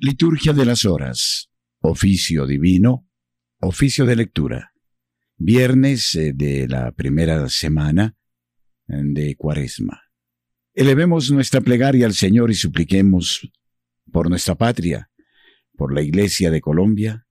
[0.00, 1.50] Liturgia de las Horas.
[1.80, 3.06] Oficio Divino.
[3.60, 4.72] Oficio de lectura.
[5.36, 8.16] Viernes eh, de la primera semana
[8.88, 10.02] eh, de Cuaresma.
[10.74, 13.50] Elevemos nuestra plegaria al Señor y supliquemos
[14.10, 15.10] por nuestra patria,
[15.76, 17.26] por la Iglesia de Colombia,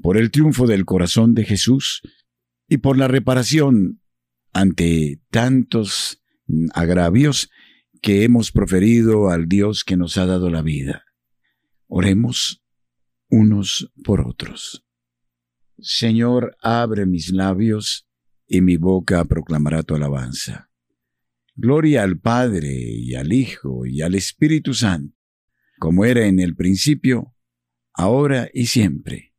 [0.00, 2.00] por el triunfo del corazón de Jesús
[2.68, 4.00] y por la reparación
[4.52, 6.22] ante tantos
[6.72, 7.50] agravios
[8.02, 11.04] que hemos proferido al Dios que nos ha dado la vida.
[11.88, 12.62] Oremos
[13.28, 14.84] unos por otros.
[15.78, 18.08] Señor, abre mis labios
[18.46, 20.70] y mi boca proclamará tu alabanza.
[21.54, 25.16] Gloria al Padre y al Hijo y al Espíritu Santo,
[25.78, 27.34] como era en el principio,
[27.92, 29.34] ahora y siempre,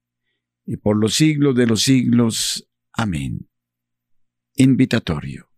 [0.65, 2.67] y por los siglos de los siglos.
[2.91, 3.47] Amén.
[4.55, 5.49] Invitatorio.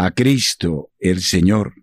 [0.00, 1.74] A Cristo el Señor,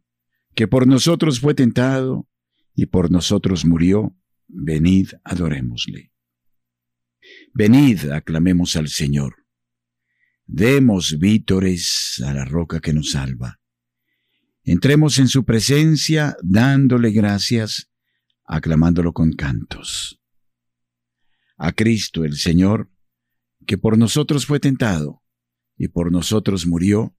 [0.56, 2.30] que por nosotros fue tentado,
[2.74, 4.16] y por nosotros murió,
[4.48, 6.14] venid, adorémosle.
[7.54, 9.46] Venid, aclamemos al Señor.
[10.46, 13.60] Demos vítores a la roca que nos salva.
[14.64, 17.92] Entremos en su presencia dándole gracias,
[18.46, 20.22] aclamándolo con cantos.
[21.58, 22.90] A Cristo el Señor,
[23.68, 25.22] que por nosotros fue tentado
[25.76, 27.14] y por nosotros murió,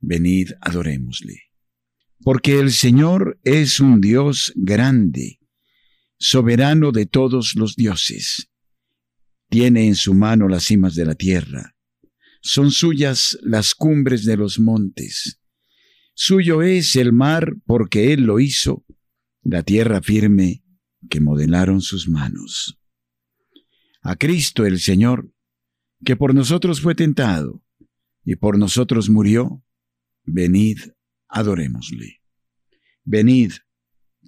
[0.00, 1.42] venid, adorémosle.
[2.22, 5.38] Porque el Señor es un Dios grande,
[6.18, 8.48] soberano de todos los dioses.
[9.48, 11.76] Tiene en su mano las cimas de la tierra.
[12.40, 15.40] Son suyas las cumbres de los montes.
[16.14, 18.84] Suyo es el mar porque Él lo hizo,
[19.42, 20.64] la tierra firme
[21.10, 22.78] que modelaron sus manos.
[24.02, 25.30] A Cristo el Señor,
[26.04, 27.62] que por nosotros fue tentado
[28.24, 29.62] y por nosotros murió,
[30.26, 30.78] venid
[31.28, 32.20] adorémosle.
[33.04, 33.52] Venid,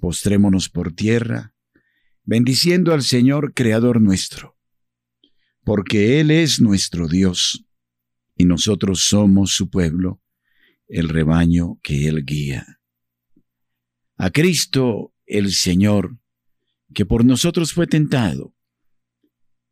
[0.01, 1.55] postrémonos por tierra,
[2.25, 4.57] bendiciendo al Señor Creador nuestro,
[5.64, 7.67] porque Él es nuestro Dios,
[8.37, 10.23] y nosotros somos su pueblo,
[10.87, 12.81] el rebaño que Él guía.
[14.17, 16.19] A Cristo el Señor,
[16.95, 18.55] que por nosotros fue tentado,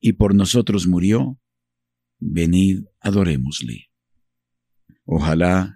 [0.01, 1.41] y por nosotros murió,
[2.19, 3.91] venid, adorémosle.
[5.05, 5.76] Ojalá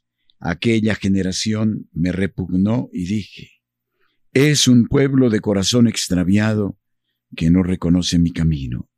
[0.43, 3.61] Aquella generación me repugnó y dije,
[4.33, 6.79] es un pueblo de corazón extraviado
[7.35, 8.89] que no reconoce mi camino.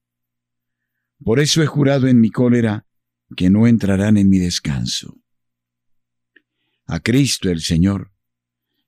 [1.21, 2.87] Por eso he jurado en mi cólera
[3.35, 5.19] que no entrarán en mi descanso.
[6.85, 8.13] A Cristo el Señor,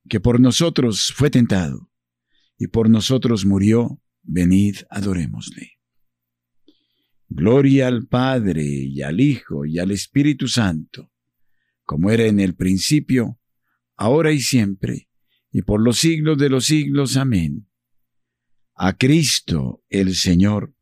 [0.07, 1.91] que por nosotros fue tentado
[2.57, 5.73] y por nosotros murió, venid, adorémosle.
[7.27, 11.11] Gloria al Padre y al Hijo y al Espíritu Santo
[11.85, 13.39] como era en el principio,
[13.95, 15.07] ahora y siempre,
[15.51, 17.15] y por los siglos de los siglos.
[17.15, 17.69] Amén.
[18.73, 20.73] A Cristo el Señor,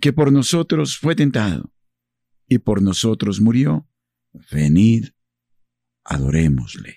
[0.00, 1.72] que por nosotros fue tentado
[2.48, 3.86] y por nosotros murió,
[4.50, 5.08] venid,
[6.04, 6.96] adorémosle.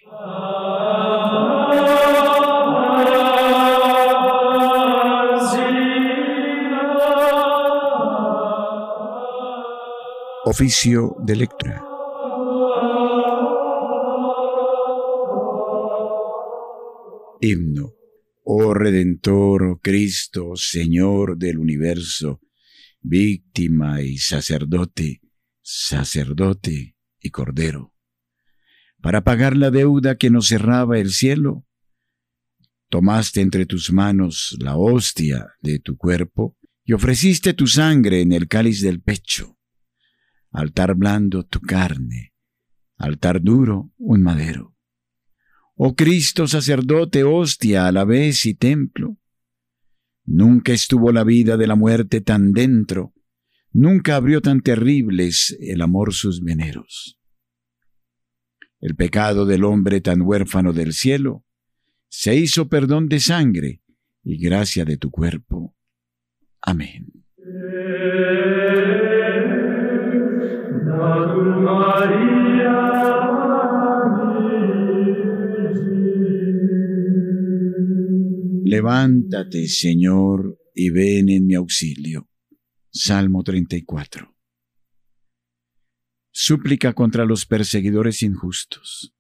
[10.44, 11.91] Oficio de lectura.
[17.42, 17.96] Himno.
[18.44, 22.40] Oh Redentor, oh Cristo, Señor del universo,
[23.02, 25.22] víctima y sacerdote,
[25.62, 27.94] sacerdote y cordero.
[29.02, 31.66] Para pagar la deuda que nos cerraba el cielo,
[32.90, 38.48] tomaste entre tus manos la hostia de tu cuerpo y ofreciste tu sangre en el
[38.48, 39.58] cáliz del pecho.
[40.52, 42.34] Altar blando tu carne,
[42.98, 44.71] altar duro un madero.
[45.84, 49.18] Oh Cristo sacerdote, hostia a la vez y templo.
[50.26, 53.16] Nunca estuvo la vida de la muerte tan dentro,
[53.72, 57.20] nunca abrió tan terribles el amor sus veneros.
[58.80, 61.46] El pecado del hombre tan huérfano del cielo
[62.10, 63.82] se hizo perdón de sangre
[64.24, 65.76] y gracia de tu cuerpo.
[66.62, 67.08] Amén.
[78.72, 82.30] Levántate, Señor, y ven en mi auxilio.
[82.90, 84.34] Salmo 34.
[86.32, 89.14] Súplica contra los perseguidores injustos.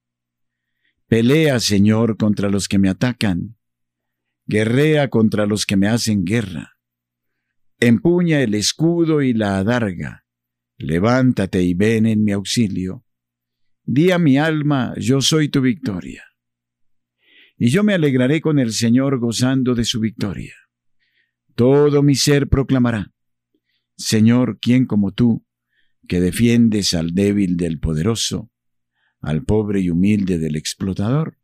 [1.05, 3.57] Pelea, Señor, contra los que me atacan.
[4.45, 6.77] Guerrea contra los que me hacen guerra.
[7.77, 10.25] Empuña el escudo y la adarga.
[10.77, 13.03] Levántate y ven en mi auxilio.
[13.83, 16.30] Di a mi alma, yo soy tu victoria.
[17.63, 20.55] Y yo me alegraré con el Señor gozando de su victoria.
[21.53, 23.13] Todo mi ser proclamará,
[23.95, 25.45] Señor, ¿quién como tú,
[26.07, 28.49] que defiendes al débil del poderoso,
[29.19, 31.37] al pobre y humilde del explotador?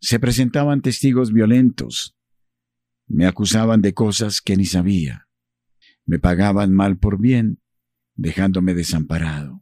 [0.00, 2.16] Se presentaban testigos violentos,
[3.06, 5.28] me acusaban de cosas que ni sabía,
[6.06, 7.60] me pagaban mal por bien,
[8.14, 9.61] dejándome desamparado.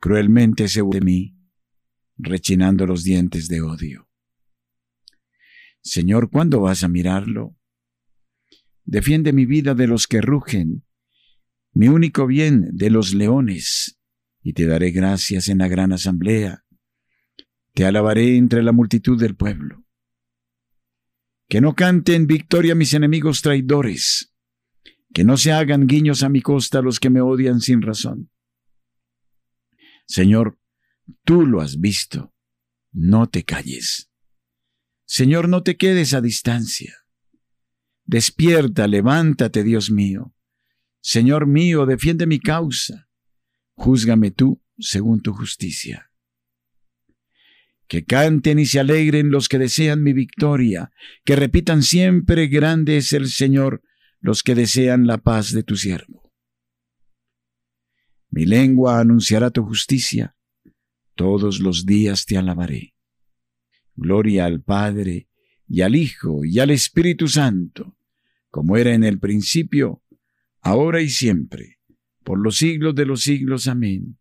[0.00, 1.36] cruelmente se de mí,
[2.16, 4.08] rechinando los dientes de odio.
[5.82, 7.56] Señor, ¿cuándo vas a mirarlo?
[8.84, 10.84] Defiende mi vida de los que rugen,
[11.72, 13.98] mi único bien de los leones,
[14.42, 16.64] y te daré gracias en la gran asamblea.
[17.74, 19.84] Te alabaré entre la multitud del pueblo.
[21.48, 24.32] Que no canten victoria mis enemigos traidores,
[25.12, 28.30] que no se hagan guiños a mi costa los que me odian sin razón.
[30.06, 30.58] Señor,
[31.24, 32.32] tú lo has visto,
[32.92, 34.10] no te calles.
[35.04, 36.94] Señor, no te quedes a distancia.
[38.04, 40.34] Despierta, levántate, Dios mío.
[41.00, 43.08] Señor mío, defiende mi causa.
[43.74, 46.10] Júzgame tú según tu justicia.
[47.88, 50.90] Que canten y se alegren los que desean mi victoria,
[51.24, 53.82] que repitan siempre grande es el Señor
[54.18, 56.25] los que desean la paz de tu siervo.
[58.36, 60.36] Mi lengua anunciará tu justicia,
[61.14, 62.94] todos los días te alabaré.
[63.94, 65.30] Gloria al Padre,
[65.66, 67.96] y al Hijo, y al Espíritu Santo,
[68.50, 70.02] como era en el principio,
[70.60, 71.78] ahora y siempre,
[72.24, 73.68] por los siglos de los siglos.
[73.68, 74.18] Amén.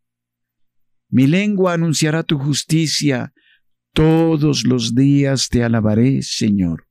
[1.09, 3.33] Mi lengua anunciará tu justicia,
[3.91, 6.87] todos los días te alabaré, Señor.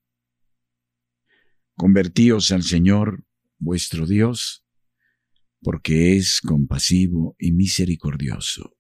[1.75, 3.25] Convertíos al Señor,
[3.57, 4.64] vuestro Dios,
[5.65, 8.71] porque es compasivo y misericordioso.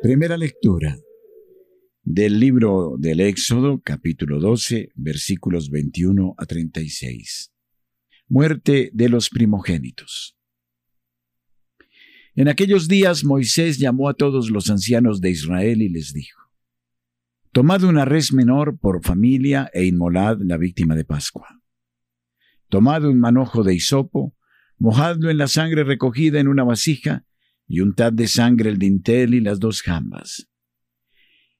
[0.00, 0.96] Primera lectura
[2.04, 7.55] del libro del Éxodo, capítulo 12, versículos 21 a 36.
[8.28, 10.36] Muerte de los primogénitos.
[12.34, 16.40] En aquellos días Moisés llamó a todos los ancianos de Israel y les dijo,
[17.52, 21.62] Tomad una res menor por familia e inmolad la víctima de Pascua.
[22.68, 24.36] Tomad un manojo de hisopo,
[24.76, 27.24] mojadlo en la sangre recogida en una vasija
[27.66, 30.50] y untad de sangre el dintel y las dos jambas.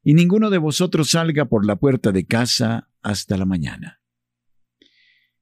[0.02, 4.00] Y ninguno de vosotros salga por la puerta de casa hasta la mañana.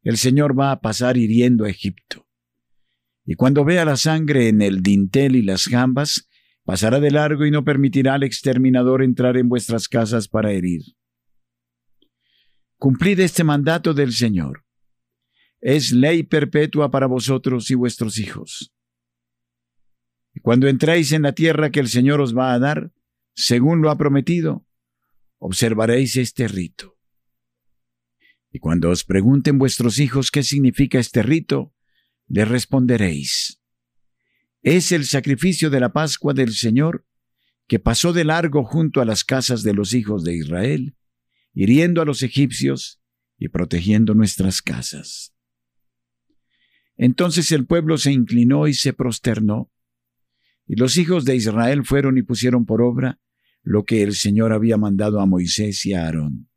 [0.05, 2.29] El Señor va a pasar hiriendo a Egipto.
[3.27, 6.29] Y cuando vea la sangre en el dintel y las jambas,
[6.63, 10.83] pasará de largo y no permitirá al exterminador entrar en vuestras casas para herir.
[12.79, 14.65] Cumplid este mandato del Señor.
[15.61, 18.75] Es ley perpetua para vosotros y vuestros hijos
[20.35, 22.93] y cuando entréis en la tierra que el Señor os va a dar,
[23.35, 24.67] según lo ha prometido,
[25.39, 26.94] observaréis este rito.
[28.55, 31.75] Y cuando os pregunten vuestros hijos qué significa este rito,
[32.29, 33.61] les responderéis,
[34.63, 37.05] es el sacrificio de la Pascua del Señor
[37.67, 40.97] que pasó de largo junto a las casas de los hijos de Israel,
[41.53, 43.03] hiriendo a los egipcios
[43.39, 45.35] y protegiendo nuestras casas.
[46.97, 49.73] Entonces el pueblo se inclinó y se prosternó,
[50.69, 53.19] y los hijos de Israel fueron y pusieron por obra
[53.63, 56.49] lo que el Señor había mandado a Moisés y a Aarón.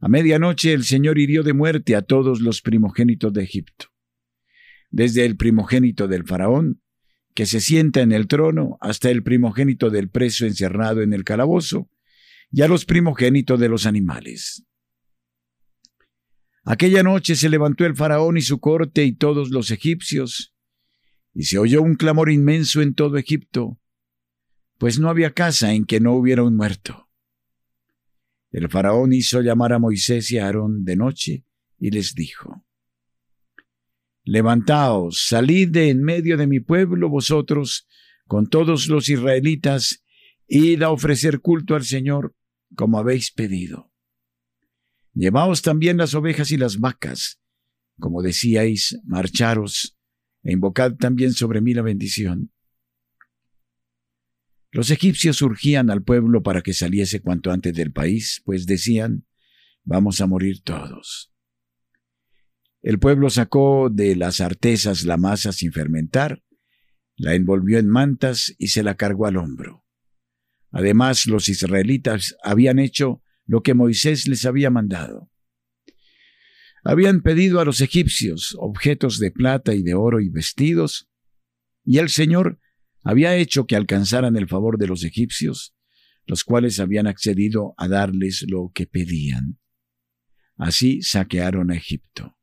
[0.00, 3.86] A medianoche el Señor hirió de muerte a todos los primogénitos de Egipto,
[4.90, 6.82] desde el primogénito del faraón,
[7.34, 11.90] que se sienta en el trono, hasta el primogénito del preso encerrado en el calabozo,
[12.50, 14.64] y a los primogénitos de los animales.
[16.64, 20.54] Aquella noche se levantó el faraón y su corte y todos los egipcios,
[21.34, 23.78] y se oyó un clamor inmenso en todo Egipto,
[24.78, 27.09] pues no había casa en que no hubiera un muerto.
[28.50, 31.44] El faraón hizo llamar a Moisés y a Aarón de noche
[31.78, 32.64] y les dijo,
[34.24, 37.88] Levantaos, salid de en medio de mi pueblo vosotros,
[38.26, 40.04] con todos los israelitas,
[40.46, 42.34] id a ofrecer culto al Señor,
[42.74, 43.90] como habéis pedido.
[45.14, 47.40] Llevaos también las ovejas y las vacas,
[47.98, 49.96] como decíais, marcharos,
[50.42, 52.52] e invocad también sobre mí la bendición.
[54.72, 59.26] Los egipcios urgían al pueblo para que saliese cuanto antes del país, pues decían,
[59.82, 61.32] vamos a morir todos.
[62.82, 66.42] El pueblo sacó de las artesas la masa sin fermentar,
[67.16, 69.84] la envolvió en mantas y se la cargó al hombro.
[70.70, 75.30] Además, los israelitas habían hecho lo que Moisés les había mandado.
[76.84, 81.10] Habían pedido a los egipcios objetos de plata y de oro y vestidos,
[81.84, 82.60] y el Señor
[83.02, 85.74] había hecho que alcanzaran el favor de los egipcios,
[86.26, 89.58] los cuales habían accedido a darles lo que pedían.
[90.56, 92.36] Así saquearon a Egipto.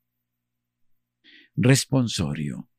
[1.55, 2.69] Responsorio.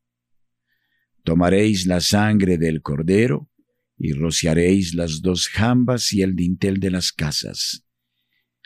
[1.25, 3.51] Tomaréis la sangre del cordero
[3.97, 7.85] y rociaréis las dos jambas y el dintel de las casas.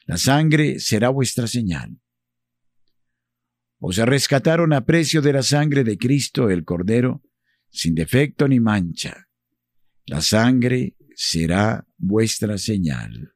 [0.04, 1.99] La sangre será vuestra señal.
[3.78, 7.23] Os rescataron a precio de la sangre de Cristo el Cordero,
[7.73, 9.26] sin defecto ni mancha.
[10.07, 13.33] La sangre será vuestra señal.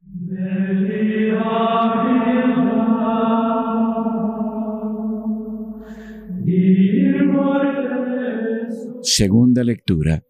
[9.02, 10.22] Segunda lectura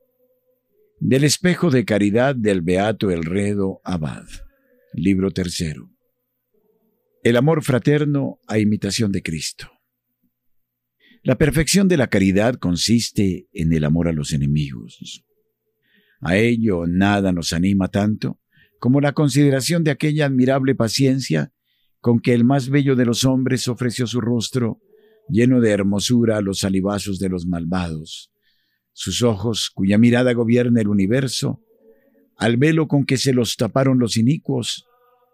[1.01, 4.25] del espejo de caridad del Beato Elredo Abad,
[4.95, 5.91] libro tercero.
[7.23, 9.76] El amor fraterno a imitación de Cristo.
[11.27, 15.25] La perfección de la caridad consiste en el amor a los enemigos.
[16.21, 18.39] A ello nada nos anima tanto
[18.79, 21.53] como la consideración de aquella admirable paciencia
[21.99, 24.81] con que el más bello de los hombres ofreció su rostro
[25.29, 28.31] lleno de hermosura a los salivazos de los malvados,
[28.93, 31.61] sus ojos, cuya mirada gobierna el universo,
[32.37, 34.87] al velo con que se los taparon los inicuos,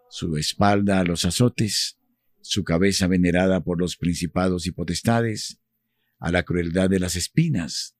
[0.08, 1.98] su espalda a los azotes,
[2.40, 5.61] su cabeza venerada por los principados y potestades,
[6.22, 7.96] a la crueldad de las espinas,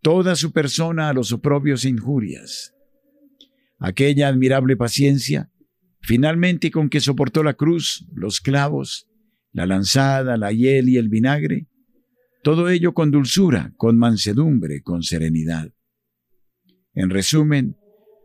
[0.00, 2.74] toda su persona a los oprobios e injurias.
[3.78, 5.50] Aquella admirable paciencia,
[6.00, 9.06] finalmente con que soportó la cruz, los clavos,
[9.52, 11.66] la lanzada, la hiel y el vinagre,
[12.42, 15.70] todo ello con dulzura, con mansedumbre, con serenidad.
[16.94, 17.76] En resumen,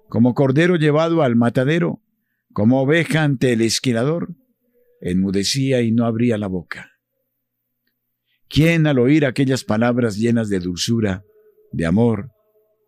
[0.08, 2.02] como cordero llevado al matadero,
[2.54, 4.34] como oveja ante el esquilador,
[5.02, 6.93] enmudecía y no abría la boca.
[8.50, 11.24] ¿Quién al oír aquellas palabras llenas de dulzura,
[11.72, 12.32] de amor,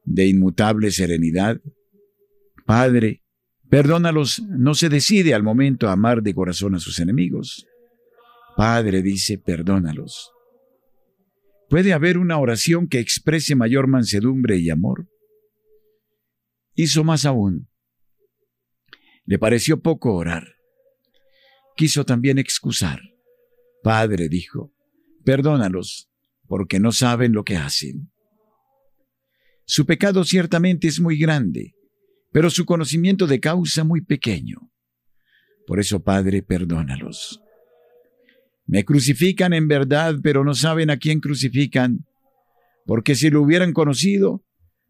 [0.04, 1.60] de inmutable serenidad?
[2.66, 3.24] Padre,
[3.70, 7.66] perdónalos, no se decide al momento a amar de corazón a sus enemigos.
[8.56, 10.32] Padre dice, perdónalos.
[11.70, 15.10] ¿Puede haber una oración que exprese mayor mansedumbre y amor?
[16.76, 17.70] Hizo más aún.
[19.26, 20.56] Le pareció poco orar.
[21.76, 23.00] Quiso también excusar.
[23.82, 24.75] Padre, dijo,
[25.25, 26.10] perdónalos,
[26.48, 28.12] porque no saben lo que hacen.
[29.65, 31.74] Su pecado ciertamente es muy grande,
[32.32, 34.72] pero su conocimiento de causa muy pequeño.
[35.65, 37.41] Por eso, Padre, perdónalos.
[38.67, 42.05] Me crucifican en verdad, pero no saben a quién crucifican,
[42.86, 44.46] porque si lo hubieran conocido,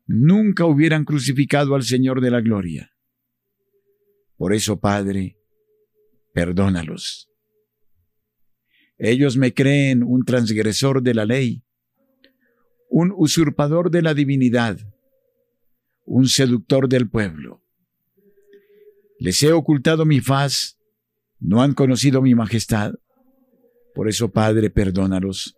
[0.06, 2.92] nunca hubieran crucificado al Señor de la Gloria.
[4.38, 5.38] Por eso, Padre,
[6.34, 7.30] perdónalos.
[8.98, 11.64] Ellos me creen un transgresor de la ley,
[12.90, 14.80] un usurpador de la divinidad,
[16.06, 17.62] un seductor del pueblo.
[19.20, 20.80] Les he ocultado mi faz,
[21.40, 22.94] no han conocido mi majestad.
[23.94, 25.58] Por eso, Padre, perdónalos,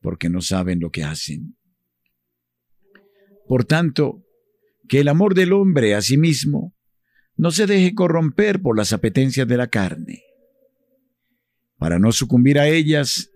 [0.00, 1.56] porque no saben lo que hacen.
[3.48, 4.24] Por tanto,
[4.88, 6.74] que el amor del hombre a sí mismo
[7.36, 10.22] no se deje corromper por las apetencias de la carne.
[11.80, 13.32] Para no sucumbir a ellas,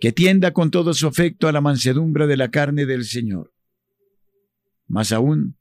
[0.00, 3.52] que tienda con todo su afecto a la mansedumbre de la carne del Señor.
[4.86, 5.58] Más aún,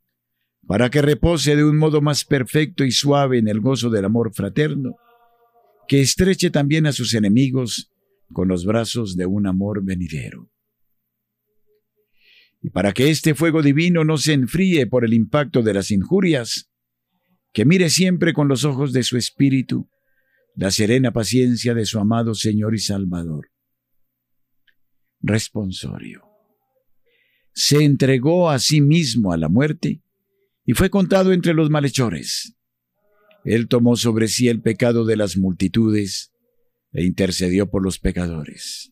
[0.66, 4.34] para que repose de un modo más perfecto y suave en el gozo del amor
[4.34, 4.96] fraterno,
[5.88, 7.92] que estreche también a sus enemigos
[8.32, 10.50] con los brazos de un amor venidero.
[12.62, 16.70] Y para que este fuego divino no se enfríe por el impacto de las injurias,
[17.52, 19.90] que mire siempre con los ojos de su espíritu
[20.58, 23.52] la serena paciencia de su amado Señor y Salvador.
[25.22, 26.24] Responsorio.
[27.54, 30.02] Se entregó a sí mismo a la muerte
[30.66, 32.56] y fue contado entre los malhechores.
[33.46, 36.34] Él tomó sobre sí el pecado de las multitudes
[36.92, 38.92] e intercedió por los pecadores.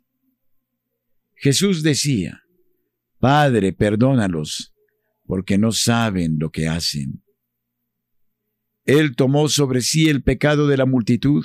[1.35, 2.43] Jesús decía,
[3.19, 4.75] Padre, perdónalos,
[5.25, 7.24] porque no saben lo que hacen.
[8.85, 11.43] Él tomó sobre sí el pecado de la multitud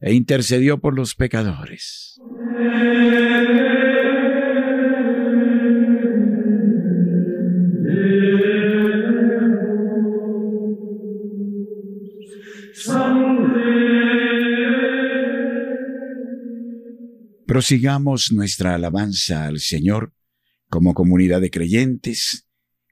[0.00, 2.20] e intercedió por los pecadores.
[17.46, 20.12] Prosigamos nuestra alabanza al Señor
[20.68, 22.48] como comunidad de creyentes,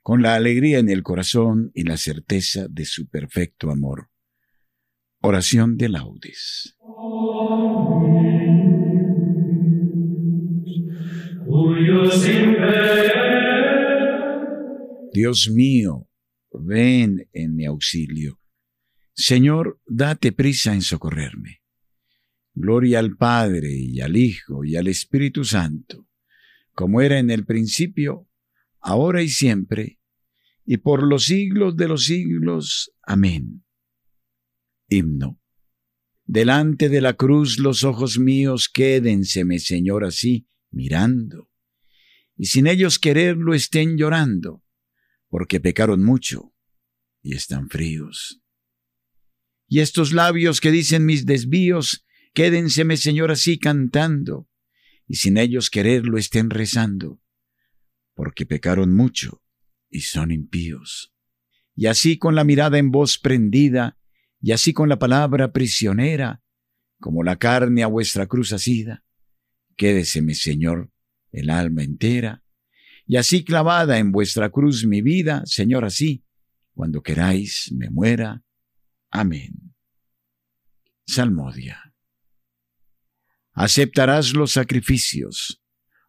[0.09, 4.09] con la alegría en el corazón y la certeza de su perfecto amor.
[5.21, 6.79] Oración de laudes.
[15.13, 16.09] Dios mío,
[16.55, 18.41] ven en mi auxilio.
[19.13, 21.61] Señor, date prisa en socorrerme.
[22.55, 26.09] Gloria al Padre y al Hijo y al Espíritu Santo,
[26.73, 28.27] como era en el principio,
[28.81, 29.98] ahora y siempre,
[30.71, 32.93] y por los siglos de los siglos.
[33.03, 33.65] Amén.
[34.91, 35.41] Himno.
[36.27, 41.51] Delante de la cruz los ojos míos quédenseme, Señor, así, mirando,
[42.37, 44.63] y sin ellos quererlo estén llorando,
[45.31, 46.53] porque pecaron mucho
[47.23, 48.43] y están fríos.
[49.69, 54.51] Y estos labios que dicen mis desvíos, Quédenseme, Señor, así cantando,
[55.07, 57.23] y sin ellos quererlo estén rezando,
[58.13, 59.43] porque pecaron mucho
[59.91, 61.15] y son impíos.
[61.75, 63.99] Y así con la mirada en voz prendida,
[64.41, 66.43] y así con la palabra prisionera,
[67.01, 69.05] como la carne a vuestra cruz asida,
[69.77, 70.91] quédeseme, Señor,
[71.31, 72.43] el alma entera,
[73.07, 76.25] y así clavada en vuestra cruz mi vida, Señor, así,
[76.75, 78.43] cuando queráis me muera.
[79.11, 79.75] Amén.
[81.07, 81.89] Salmodia
[83.59, 85.61] aceptarás los sacrificios,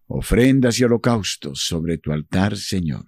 [0.06, 3.08] ofrendas y holocaustos sobre tu altar, Señor.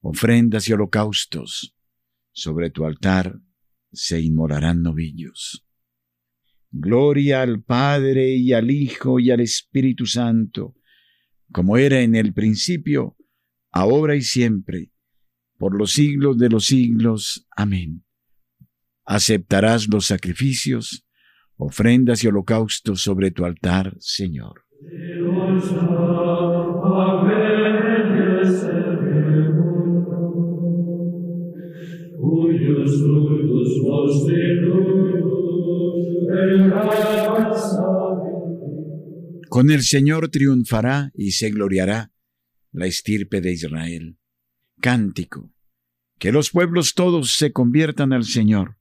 [0.00, 1.76] ofrendas y holocaustos,
[2.32, 3.40] sobre tu altar
[3.92, 5.66] se inmolarán novillos.
[6.70, 10.76] Gloria al Padre y al Hijo y al Espíritu Santo,
[11.52, 13.16] como era en el principio,
[13.72, 14.92] ahora y siempre,
[15.58, 17.46] por los siglos de los siglos.
[17.56, 18.04] Amén.
[19.04, 21.04] Aceptarás los sacrificios,
[21.56, 24.64] ofrendas y holocaustos sobre tu altar, Señor.
[39.48, 42.12] Con el Señor triunfará y se gloriará
[42.72, 44.18] la estirpe de Israel.
[44.80, 45.52] Cántico.
[46.18, 48.78] Que los pueblos todos se conviertan al Señor.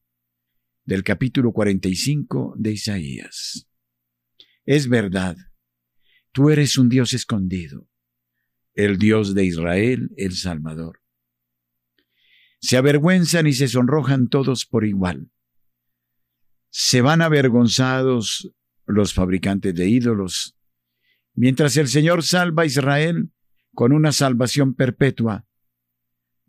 [0.85, 3.67] Del capítulo 45 de Isaías.
[4.65, 5.35] Es verdad,
[6.31, 7.89] tú eres un Dios escondido,
[8.75, 10.98] el Dios de Israel, el Salvador.
[12.61, 15.31] Se avergüenzan y se sonrojan todos por igual.
[16.69, 18.53] Se van avergonzados
[18.85, 20.57] los fabricantes de ídolos,
[21.33, 23.31] mientras el Señor salva a Israel
[23.73, 25.47] con una salvación perpetua,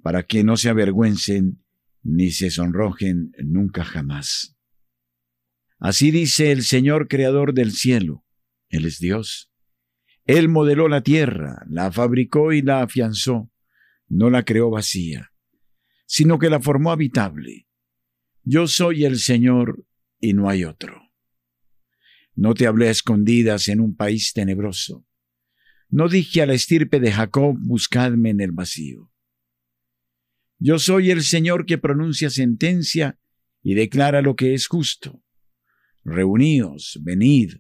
[0.03, 1.63] para que no se avergüencen
[2.03, 4.57] ni se sonrojen nunca jamás.
[5.79, 8.25] Así dice el Señor Creador del cielo,
[8.69, 9.51] Él es Dios.
[10.25, 13.51] Él modeló la tierra, la fabricó y la afianzó,
[14.09, 15.30] no la creó vacía
[16.13, 17.69] sino que la formó habitable.
[18.43, 19.87] Yo soy el Señor
[20.19, 21.01] y no hay otro.
[22.35, 25.07] No te hablé a escondidas en un país tenebroso.
[25.89, 29.13] No dije a la estirpe de Jacob, buscadme en el vacío.
[30.59, 33.21] Yo soy el Señor que pronuncia sentencia
[33.63, 35.23] y declara lo que es justo.
[36.03, 37.53] Reuníos, venid,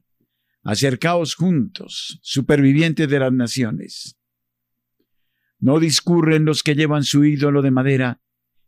[0.65, 4.19] acercaos juntos, supervivientes de las naciones.
[5.61, 8.21] No discurren los que llevan su ídolo de madera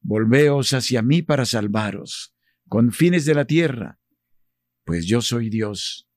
[0.00, 2.34] Volveos hacia mí para salvaros,
[2.68, 4.00] con fines de la tierra,
[4.84, 6.08] pues yo soy Dios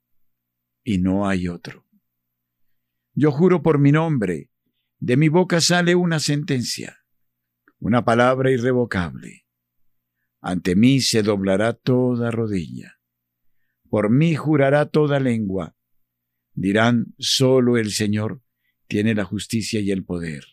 [0.83, 1.85] y no hay otro.
[3.13, 4.49] Yo juro por mi nombre,
[4.99, 7.05] de mi boca sale una sentencia,
[7.79, 9.45] una palabra irrevocable.
[10.41, 12.99] Ante mí se doblará toda rodilla,
[13.89, 15.75] por mí jurará toda lengua.
[16.53, 18.41] Dirán, solo el Señor
[18.87, 20.52] tiene la justicia y el poder.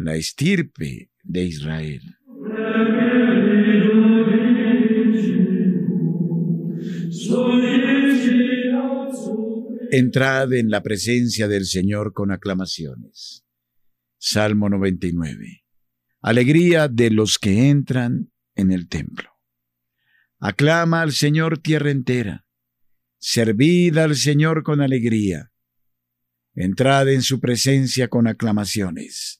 [0.00, 2.00] la estirpe de Israel.
[9.92, 13.44] Entrad en la presencia del Señor con aclamaciones.
[14.18, 15.64] Salmo 99.
[16.22, 19.30] Alegría de los que entran en el templo.
[20.38, 22.46] Aclama al Señor tierra entera.
[23.18, 25.52] Servid al Señor con alegría.
[26.54, 29.39] Entrad en su presencia con aclamaciones.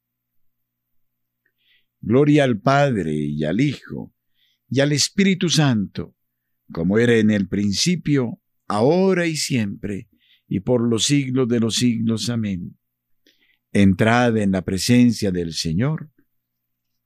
[2.01, 4.13] Gloria al Padre y al Hijo
[4.69, 6.15] y al Espíritu Santo,
[6.71, 10.09] como era en el principio, ahora y siempre,
[10.47, 12.29] y por los siglos de los siglos.
[12.29, 12.77] Amén.
[13.71, 16.09] Entrad en la presencia del Señor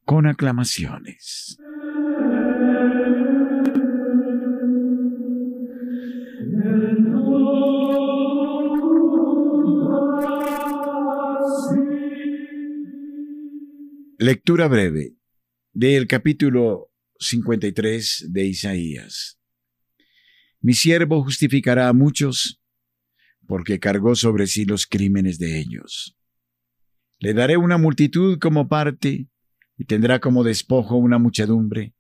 [0.06, 1.58] con aclamaciones.
[14.28, 15.18] Lectura breve
[15.72, 19.40] del capítulo 53 de Isaías.
[20.62, 22.60] Mi siervo justificará a muchos,
[23.46, 26.18] porque cargó sobre sí los crímenes de ellos.
[27.20, 29.30] Le daré una multitud como parte,
[29.78, 31.94] y tendrá como despojo una muchedumbre,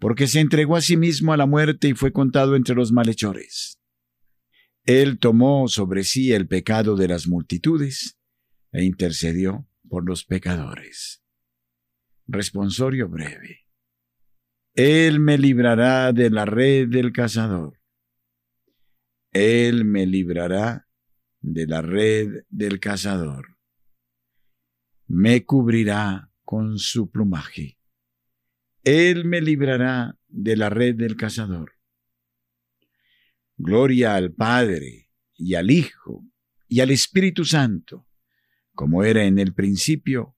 [0.00, 3.78] porque se entregó a sí mismo a la muerte y fue contado entre los malhechores.
[4.82, 8.18] Él tomó sobre sí el pecado de las multitudes
[8.72, 11.22] e intercedió por los pecadores.
[12.26, 13.66] Responsorio breve.
[14.72, 17.78] Él me librará de la red del cazador.
[19.32, 20.88] Él me librará
[21.42, 23.58] de la red del cazador.
[25.08, 27.76] Me cubrirá con su plumaje.
[28.84, 31.74] Él me librará de la red del cazador.
[33.58, 36.24] Gloria al Padre y al Hijo
[36.66, 38.06] y al Espíritu Santo,
[38.82, 40.34] como era en el principio,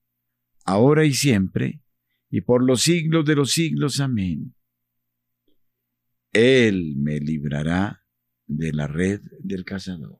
[0.65, 1.81] ahora y siempre,
[2.29, 3.99] y por los siglos de los siglos.
[3.99, 4.53] Amén.
[6.31, 8.03] Él me librará
[8.45, 10.19] de la red del cazador.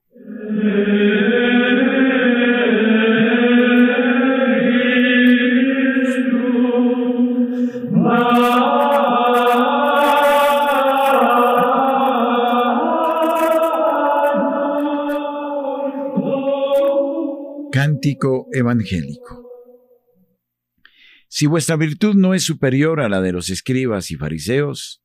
[17.76, 19.52] Cántico evangélico.
[21.28, 25.04] Si vuestra virtud no es superior a la de los escribas y fariseos,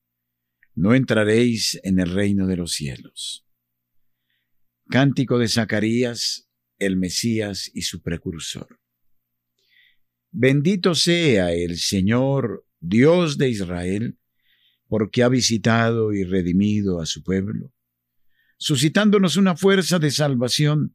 [0.76, 3.44] no entraréis en el reino de los cielos.
[4.88, 8.78] Cántico de Zacarías, el Mesías y su precursor.
[10.30, 14.16] Bendito sea el Señor, Dios de Israel,
[14.86, 17.72] porque ha visitado y redimido a su pueblo,
[18.58, 20.94] suscitándonos una fuerza de salvación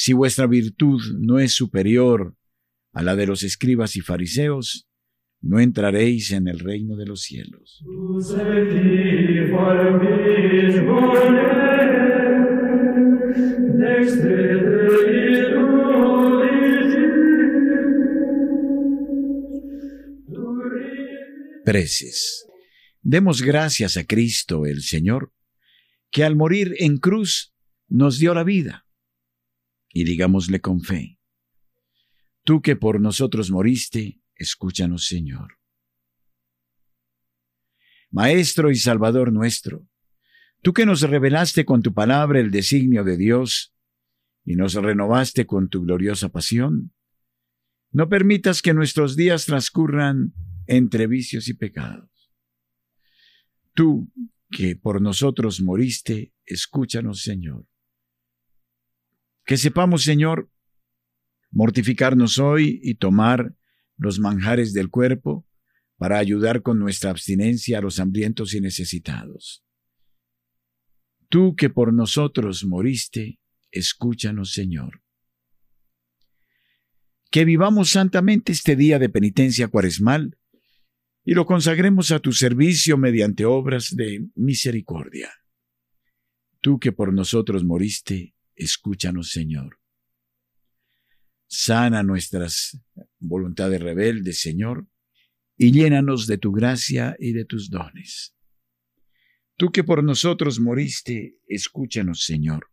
[0.00, 2.36] Si vuestra virtud no es superior
[2.92, 4.86] a la de los escribas y fariseos,
[5.40, 7.82] no entraréis en el reino de los cielos.
[21.64, 22.46] Preces.
[23.02, 25.32] Demos gracias a Cristo el Señor,
[26.12, 27.52] que al morir en cruz
[27.88, 28.84] nos dio la vida
[30.00, 31.18] y digámosle con fe,
[32.48, 35.58] Tú que por nosotros moriste, escúchanos Señor.
[38.10, 39.86] Maestro y Salvador nuestro,
[40.62, 43.74] tú que nos revelaste con tu palabra el designio de Dios
[44.46, 46.94] y nos renovaste con tu gloriosa pasión,
[47.90, 50.32] no permitas que nuestros días transcurran
[50.66, 52.32] entre vicios y pecados.
[53.74, 54.10] Tú
[54.50, 57.67] que por nosotros moriste, escúchanos Señor.
[59.48, 60.52] Que sepamos, Señor,
[61.50, 63.56] mortificarnos hoy y tomar
[63.96, 65.48] los manjares del cuerpo
[65.96, 69.64] para ayudar con nuestra abstinencia a los hambrientos y necesitados.
[71.30, 75.00] Tú que por nosotros moriste, escúchanos, Señor.
[77.30, 80.36] Que vivamos santamente este día de penitencia cuaresmal
[81.24, 85.32] y lo consagremos a tu servicio mediante obras de misericordia.
[86.60, 89.78] Tú que por nosotros moriste, Escúchanos, Señor.
[91.46, 92.76] Sana nuestras
[93.20, 94.88] voluntades rebeldes, Señor,
[95.56, 98.34] y llénanos de tu gracia y de tus dones.
[99.56, 102.68] Tú que por nosotros moriste, escúchanos, Señor.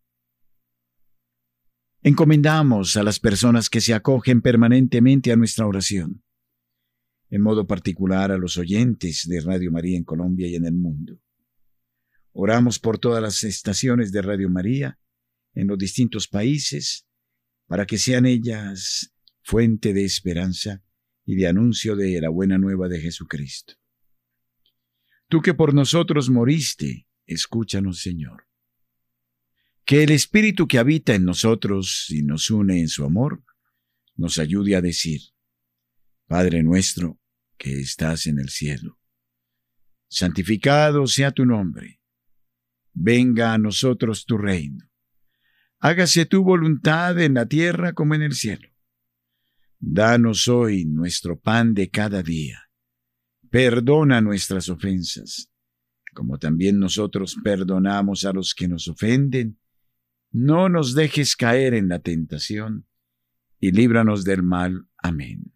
[2.02, 6.24] Encomendamos a las personas que se acogen permanentemente a nuestra oración,
[7.30, 11.20] en modo particular a los oyentes de Radio María en Colombia y en el mundo.
[12.34, 15.00] Oramos por todas las estaciones de Radio María
[15.56, 17.08] en los distintos países,
[17.68, 20.84] para que sean ellas fuente de esperanza
[21.26, 23.74] y de anuncio de la buena nueva de Jesucristo.
[25.28, 28.48] Tú que por nosotros moriste, escúchanos, Señor.
[29.84, 33.44] Que el Espíritu que habita en nosotros y nos une en su amor,
[34.16, 35.22] nos ayude a decir,
[36.28, 37.20] Padre nuestro,
[37.58, 39.00] que estás en el cielo,
[40.08, 42.02] santificado sea tu nombre,
[42.94, 44.90] venga a nosotros tu reino,
[45.88, 48.70] hágase tu voluntad en la tierra como en el cielo.
[49.80, 52.66] Danos hoy nuestro pan de cada día
[53.56, 55.50] Perdona nuestras ofensas,
[56.14, 59.58] como también nosotros perdonamos a los que nos ofenden.
[60.32, 62.86] No nos dejes caer en la tentación,
[63.62, 64.90] y líbranos del mal.
[64.98, 65.54] Amén.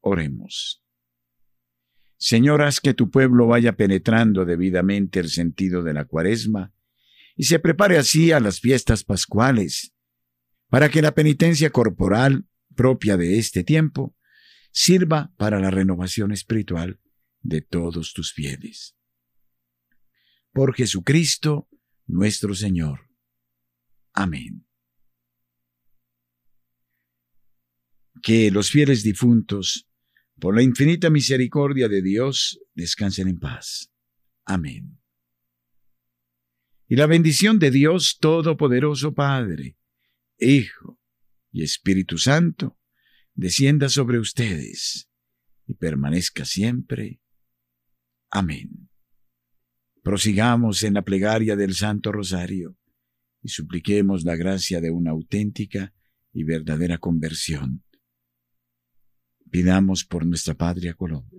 [0.00, 0.84] Oremos.
[2.18, 6.74] Señor, haz que tu pueblo vaya penetrando debidamente el sentido de la cuaresma
[7.36, 9.92] y se prepare así a las fiestas pascuales,
[10.68, 14.16] para que la penitencia corporal propia de este tiempo
[14.72, 17.00] sirva para la renovación espiritual
[17.40, 18.96] de todos tus fieles.
[20.52, 21.68] Por Jesucristo
[22.06, 23.08] nuestro Señor.
[24.12, 24.66] Amén.
[28.22, 29.88] Que los fieles difuntos,
[30.38, 33.90] por la infinita misericordia de Dios, descansen en paz.
[34.44, 34.99] Amén.
[36.90, 39.76] Y la bendición de Dios Todopoderoso Padre,
[40.40, 40.98] Hijo
[41.52, 42.80] y Espíritu Santo,
[43.32, 45.08] descienda sobre ustedes
[45.68, 47.20] y permanezca siempre.
[48.28, 48.90] Amén.
[50.02, 52.76] Prosigamos en la plegaria del Santo Rosario
[53.40, 55.94] y supliquemos la gracia de una auténtica
[56.32, 57.84] y verdadera conversión.
[59.48, 61.38] Pidamos por nuestra patria Colombia.